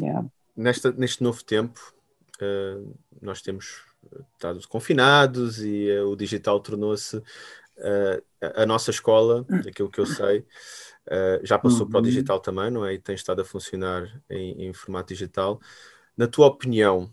[0.00, 0.24] yeah.
[0.56, 1.92] nesta, neste novo tempo,
[2.40, 3.91] uh, nós temos
[4.34, 8.22] estado confinados e uh, o digital tornou-se uh,
[8.56, 10.44] a, nossa escola, daquilo que eu sei,
[11.42, 11.88] já passou uhum.
[11.88, 12.08] para o uhum.
[12.08, 12.94] digital também, não é?
[12.94, 15.60] E tem estado a funcionar em, em formato digital.
[16.16, 17.10] Na tua opinião,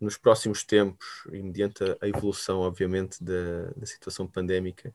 [0.00, 4.92] nos próximos tempos, e mediante a evolução, obviamente, da, da situação pandémica,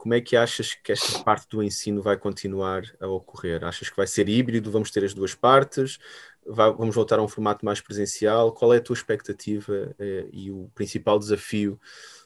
[0.00, 3.62] como é que achas que esta parte do ensino vai continuar a ocorrer?
[3.62, 4.70] Achas que vai ser híbrido?
[4.70, 5.98] Vamos ter as duas partes?
[6.46, 8.52] Vamos voltar a um formato mais presencial?
[8.52, 11.78] Qual é a tua expectativa eh, e o principal desafio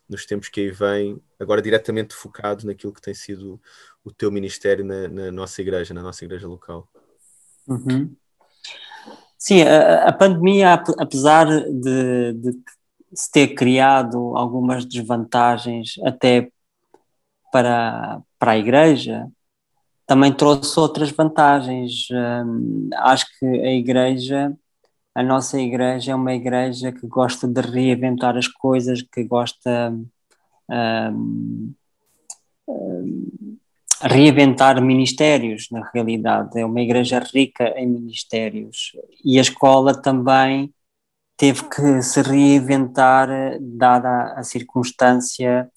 [0.09, 3.61] nos tempos que aí vem, agora diretamente focado naquilo que tem sido
[4.05, 6.89] o teu ministério na, na nossa igreja, na nossa igreja local?
[7.67, 8.15] Uhum.
[9.39, 12.59] Sim, a, a, pandemia, apesar de, de
[13.13, 16.51] se ter criado algumas desvantagens, até
[17.53, 19.29] para, para a Igreja,
[20.07, 22.09] também trouxe outras vantagens.
[22.11, 24.57] Um, acho que a Igreja,
[25.15, 29.95] a nossa Igreja, é uma Igreja que gosta de reinventar as coisas, que gosta.
[30.71, 31.75] Um,
[32.69, 33.35] um,
[34.03, 36.59] reinventar ministérios, na realidade.
[36.59, 38.93] É uma igreja rica em ministérios.
[39.25, 40.73] E a escola também
[41.37, 43.29] teve que se reinventar,
[43.61, 45.71] dada a circunstância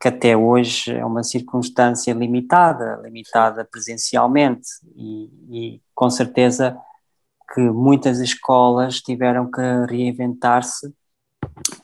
[0.00, 6.78] que até hoje é uma circunstância limitada, limitada presencialmente, e, e com certeza
[7.52, 10.94] que muitas escolas tiveram que reinventar-se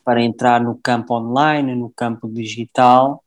[0.04, 3.24] para entrar no campo online, no campo digital,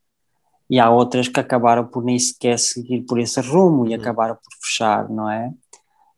[0.70, 4.02] e há outras que acabaram por nem sequer seguir por esse rumo e uhum.
[4.02, 5.52] acabaram por fechar, não é?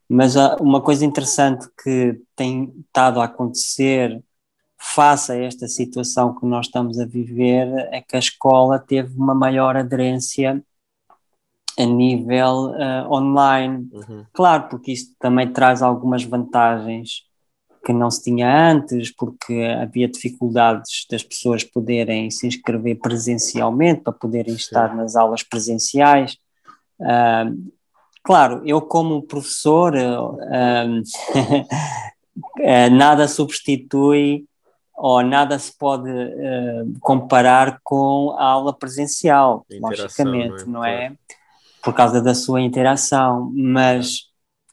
[0.08, 4.24] Mas uma coisa interessante que tem estado a acontecer
[4.80, 9.36] face a esta situação que nós estamos a viver, é que a escola teve uma
[9.36, 10.64] maior aderência
[11.78, 13.90] a nível uh, online.
[13.92, 14.26] Uhum.
[14.32, 17.28] Claro, porque isso também traz algumas vantagens
[17.86, 24.14] que não se tinha antes, porque havia dificuldades das pessoas poderem se inscrever presencialmente, para
[24.14, 24.60] poderem Sim.
[24.60, 26.38] estar nas aulas presenciais.
[27.00, 27.72] Uh,
[28.24, 31.04] claro, eu como professor, uh,
[32.92, 34.49] nada substitui
[35.00, 41.10] ou nada se pode uh, comparar com a aula presencial, logicamente, não é?
[41.10, 41.14] não é?
[41.82, 44.28] Por causa da sua interação, mas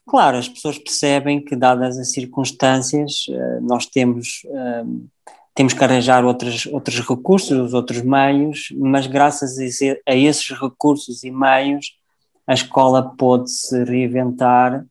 [0.05, 5.07] claro, as pessoas percebem que dadas as circunstâncias, uh, nós temos uh,
[5.55, 11.97] temos que arranjar outros, outros recursos, outros meios, mas graças a esses recursos e meios
[12.45, 14.85] a escola pode se reinventar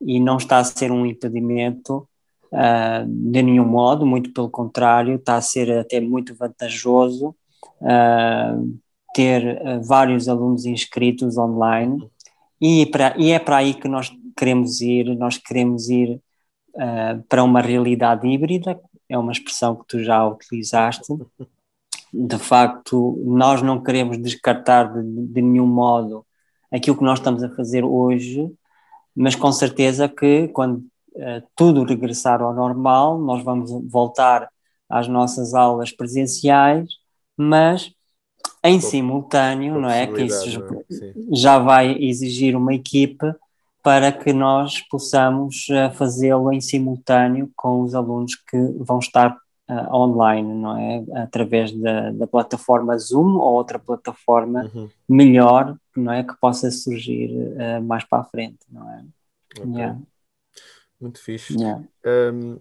[0.00, 2.06] e não está a ser um impedimento
[2.52, 7.34] uh, de nenhum modo, muito pelo contrário, está a ser até muito vantajoso
[7.80, 8.78] uh,
[9.14, 12.08] ter uh, vários alunos inscritos online
[12.60, 16.20] e, para, e é para aí que nós queremos ir, nós queremos ir
[17.28, 21.12] para uma realidade híbrida, é uma expressão que tu já utilizaste.
[22.10, 26.24] De facto, nós não queremos descartar de, de nenhum modo
[26.70, 28.50] aquilo que nós estamos a fazer hoje,
[29.14, 30.82] mas com certeza que quando
[31.54, 34.48] tudo regressar ao normal, nós vamos voltar
[34.88, 36.88] às nossas aulas presenciais,
[37.36, 37.92] mas
[38.64, 40.06] em simultâneo, não é?
[40.06, 41.14] Que isso é?
[41.32, 43.34] já vai exigir uma equipe
[43.82, 49.36] para que nós possamos uh, fazê-lo em simultâneo com os alunos que vão estar
[49.68, 51.04] uh, online, não é?
[51.22, 54.88] Através da, da, plataforma Zoom ou outra plataforma uhum.
[55.08, 56.22] melhor, não é?
[56.22, 59.04] Que possa surgir uh, mais para a frente, não é?
[59.58, 59.72] Okay.
[59.74, 59.98] Yeah.
[61.02, 61.54] Muito fixe.
[61.58, 61.84] Yeah.
[62.06, 62.60] Um,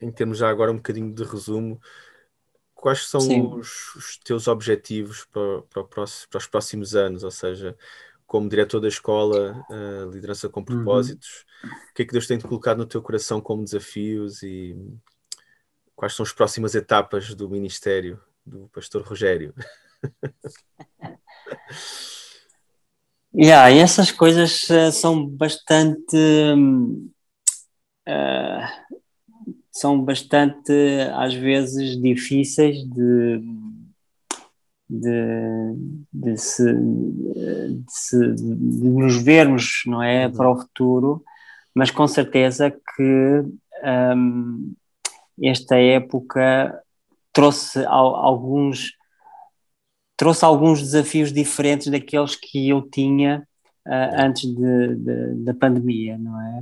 [0.00, 1.80] em termos já agora um bocadinho de resumo,
[2.74, 3.20] quais são
[3.56, 7.22] os, os, teus objetivos para, para, próximo, para, os próximos anos?
[7.22, 7.76] Ou seja,
[8.26, 10.66] como diretor da escola, uh, liderança com uhum.
[10.66, 11.70] propósitos, uhum.
[11.70, 14.76] o que é que Deus tem colocado no teu coração como desafios e
[15.94, 19.54] quais são as próximas etapas do ministério do pastor Rogério?
[23.32, 26.16] yeah, essas coisas uh, são bastante
[28.08, 28.98] uh,
[29.70, 30.72] são bastante,
[31.14, 33.40] às vezes, difíceis de,
[34.88, 35.74] de,
[36.12, 40.32] de, se, de, se, de nos vermos não é, uhum.
[40.32, 41.22] para o futuro,
[41.74, 43.44] mas com certeza que
[44.16, 44.74] um,
[45.40, 46.82] esta época
[47.32, 48.96] trouxe alguns
[50.16, 53.46] trouxe alguns desafios diferentes daqueles que eu tinha
[53.86, 54.96] uh, antes de,
[55.44, 56.60] da pandemia, não é?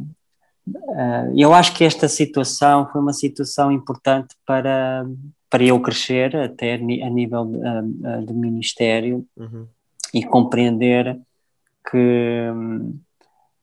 [0.69, 5.07] Uh, eu acho que esta situação foi uma situação importante para,
[5.49, 9.67] para eu crescer, até a nível uh, de ministério, uhum.
[10.13, 11.21] e compreender
[11.89, 12.51] que,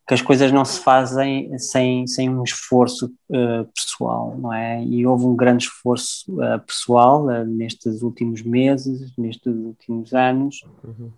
[0.08, 4.82] que as coisas não se fazem sem, sem um esforço uh, pessoal, não é?
[4.82, 6.34] E houve um grande esforço
[6.66, 11.12] pessoal nestes últimos meses, nestes últimos anos, uhum.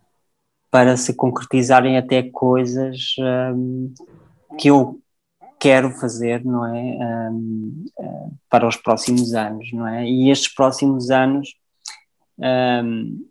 [0.71, 3.15] para se concretizarem até coisas
[4.58, 5.00] que eu
[5.60, 10.06] quero fazer, não é, um, uh, para os próximos anos, não é?
[10.06, 11.56] E estes próximos anos
[12.38, 13.26] um,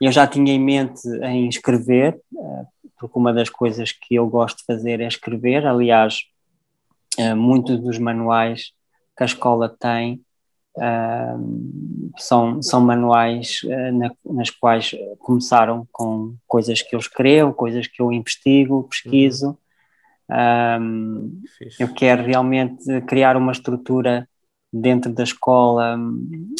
[0.00, 2.66] eu já tinha em mente em escrever, uh,
[2.98, 5.66] porque uma das coisas que eu gosto de fazer é escrever.
[5.66, 6.20] Aliás,
[7.18, 8.72] uh, muitos dos manuais
[9.16, 10.22] que a escola tem
[12.16, 13.60] são, são manuais
[13.92, 19.58] na, nas quais começaram com coisas que eu escrevo, coisas que eu investigo, pesquiso.
[20.30, 21.42] Um,
[21.78, 24.28] eu quero realmente criar uma estrutura
[24.72, 25.98] dentro da escola,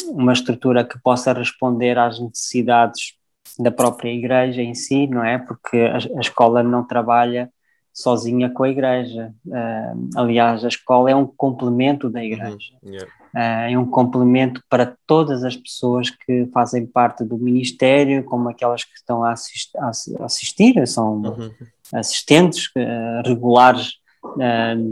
[0.09, 3.13] uma estrutura que possa responder às necessidades
[3.57, 5.37] da própria igreja em si, não é?
[5.37, 7.49] Porque a, a escola não trabalha
[7.93, 9.33] sozinha com a igreja.
[9.45, 12.73] Uh, aliás, a escola é um complemento da igreja.
[12.83, 12.91] Uhum.
[12.91, 13.11] Yeah.
[13.33, 18.83] Uh, é um complemento para todas as pessoas que fazem parte do ministério, como aquelas
[18.83, 21.51] que estão a, assist a assistir, são uhum
[21.93, 23.99] assistentes uh, regulares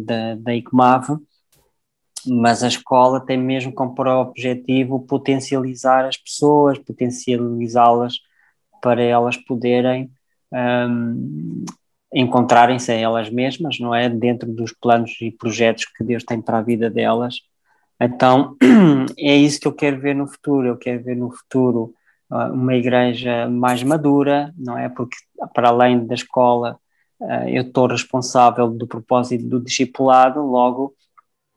[0.06, 1.18] da, da ICMAV,
[2.26, 8.16] mas a escola tem mesmo como objetivo potencializar as pessoas, potencializá-las
[8.82, 10.12] para elas poderem
[10.52, 11.64] um,
[12.14, 14.10] encontrarem-se a elas mesmas, não é?
[14.10, 17.42] Dentro dos planos e projetos que Deus tem para a vida delas.
[18.02, 18.56] Então,
[19.18, 20.68] é isso que eu quero ver no futuro.
[20.68, 21.94] Eu quero ver no futuro
[22.32, 24.90] uh, uma igreja mais madura, não é?
[24.90, 25.18] Porque,
[25.54, 26.80] para além da escola,
[27.20, 30.96] uh, eu estou responsável do propósito do discipulado, logo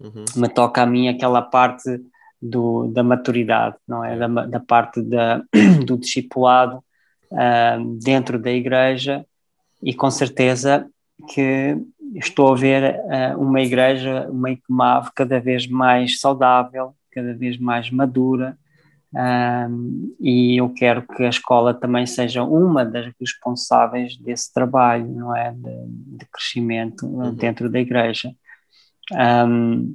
[0.00, 0.24] uhum.
[0.36, 2.00] me toca a mim aquela parte
[2.40, 4.18] do, da maturidade, não é?
[4.18, 5.42] Da, da parte da,
[5.86, 6.84] do discipulado
[7.30, 9.24] uh, dentro da igreja
[9.82, 10.88] e com certeza
[11.28, 11.76] que
[12.14, 17.90] estou a ver uh, uma igreja, uma ICMAV cada vez mais saudável, cada vez mais
[17.90, 18.56] madura,
[19.14, 25.36] um, e eu quero que a escola também seja uma das responsáveis desse trabalho, não
[25.36, 25.52] é?
[25.52, 25.86] De,
[26.18, 27.34] de crescimento uhum.
[27.34, 28.34] dentro da igreja.
[29.12, 29.94] Um,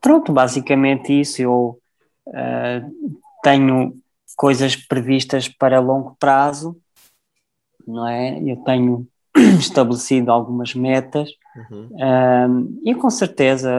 [0.00, 1.40] pronto, basicamente isso.
[1.40, 1.80] Eu
[2.26, 3.94] uh, tenho
[4.36, 6.76] coisas previstas para longo prazo,
[7.86, 8.38] não é?
[8.42, 9.08] Eu tenho
[9.58, 11.30] estabelecido algumas metas
[11.70, 11.88] uhum.
[11.92, 13.70] um, e com certeza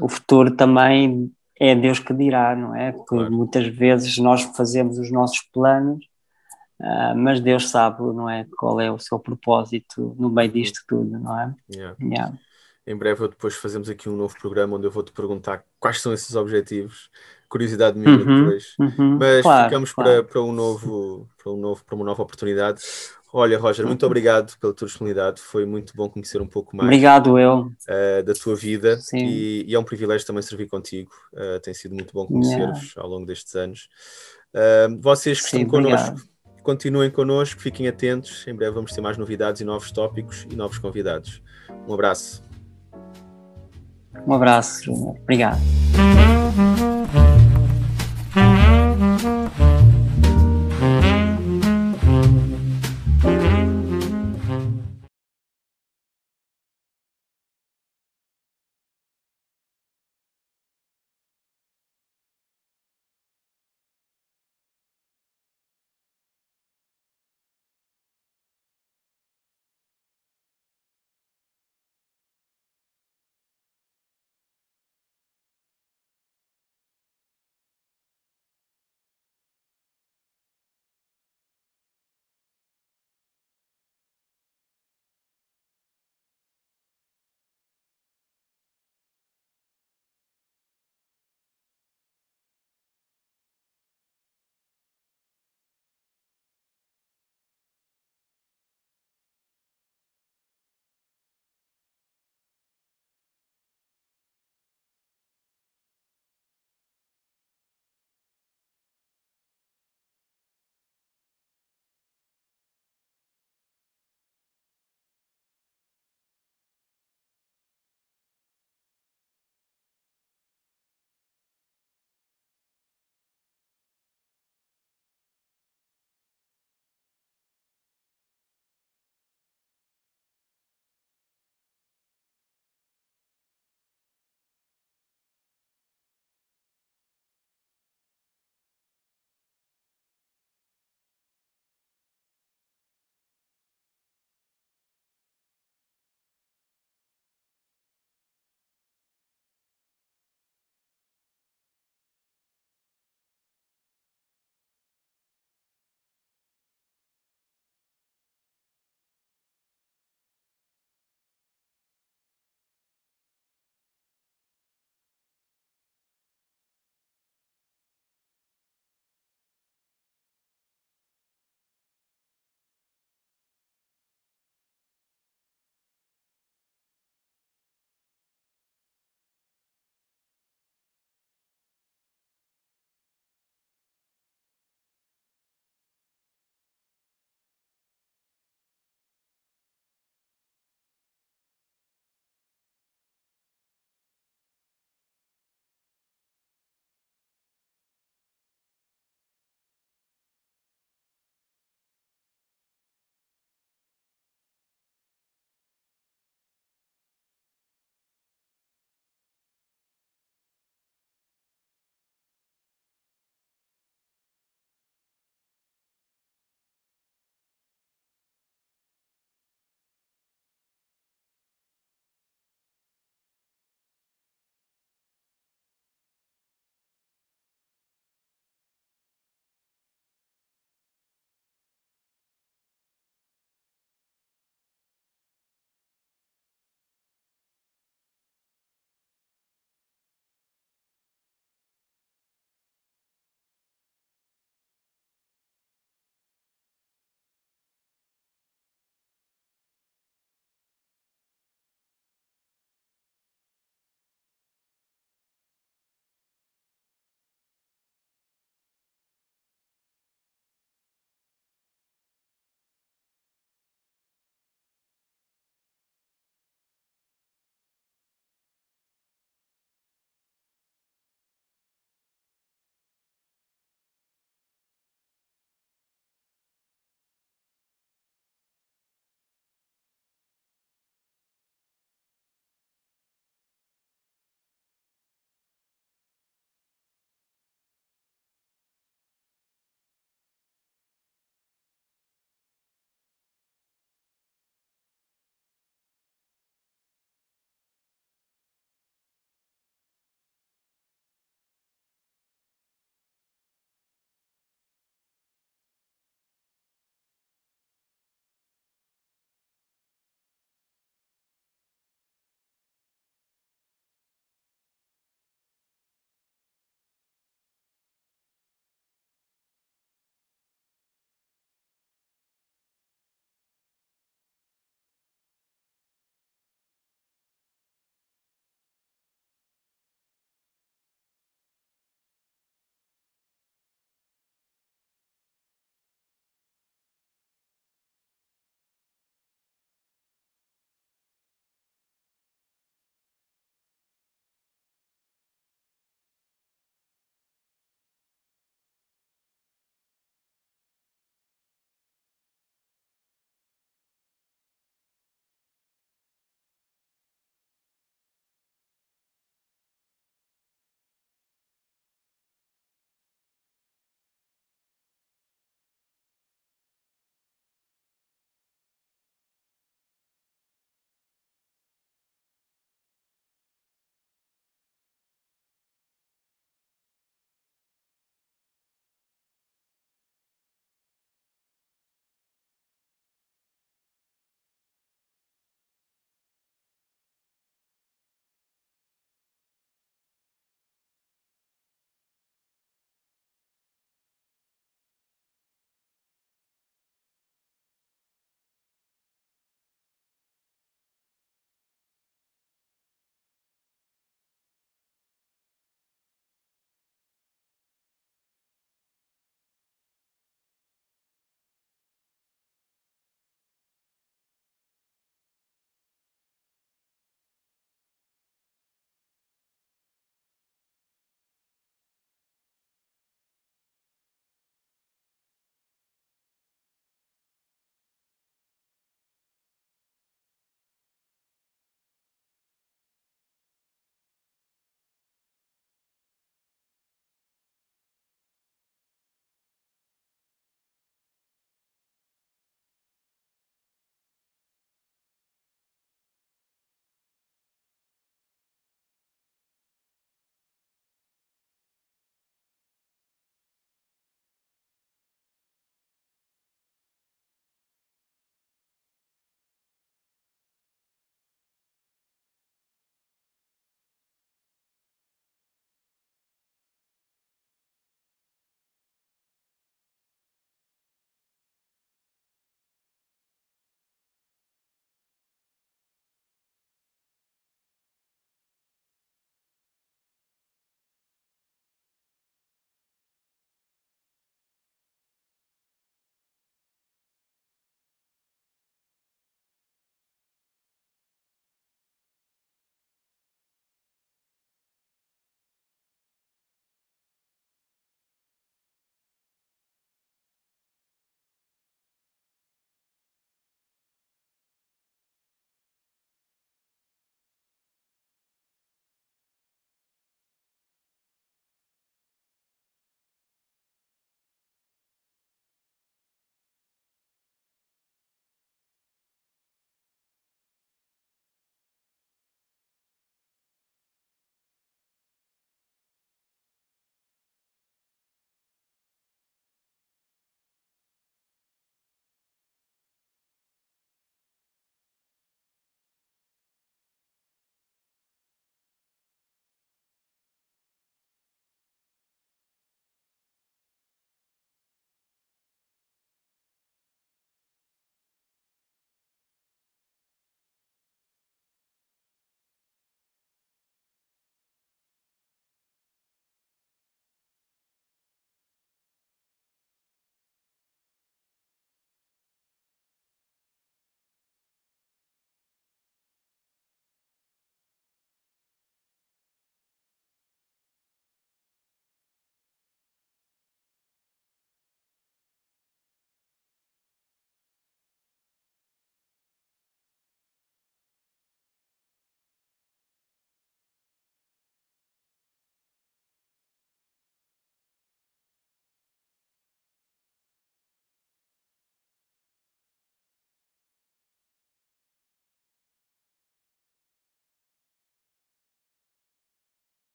[0.00, 2.92] o futuro também é Deus que dirá, não é?
[2.92, 3.32] Porque claro.
[3.32, 6.04] muitas vezes nós fazemos os nossos planos,
[6.80, 8.46] uh, mas Deus sabe, não é?
[8.58, 11.54] Qual é o seu propósito no meio disto tudo, não é?
[11.72, 11.96] Yeah.
[12.00, 12.38] Yeah.
[12.84, 16.34] Em breve, depois fazemos aqui um novo programa onde eu vou-te perguntar quais são esses
[16.34, 17.10] objetivos.
[17.48, 18.74] Curiosidade minha uhum, depois.
[18.80, 20.10] Uhum, mas claro, ficamos claro.
[20.10, 22.82] Para, para, um novo, para, um novo, para uma nova oportunidade.
[23.32, 25.40] Olha, Roger, muito obrigado pela tua disponibilidade.
[25.40, 26.86] Foi muito bom conhecer um pouco mais.
[26.86, 27.72] Obrigado, eu.
[27.88, 31.10] Uh, da tua vida e, e, é um privilégio também servir contigo.
[31.32, 33.88] Uh, tem sido muito bom conhecer-vos ao longo destes anos.
[34.54, 36.20] Uh, vocês que estão connosco,
[36.62, 38.46] continuem connosco, fiquem atentos.
[38.46, 41.42] Em breve vamos ter mais novidades e novos tópicos e novos convidados.
[41.88, 42.44] Um abraço.
[44.26, 45.58] Um abraço, Obrigado.